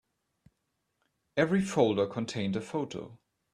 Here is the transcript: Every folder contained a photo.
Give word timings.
Every 1.37 1.61
folder 1.61 2.07
contained 2.07 2.55
a 2.55 2.61
photo. 2.61 3.19